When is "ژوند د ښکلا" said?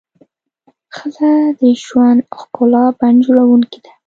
1.83-2.85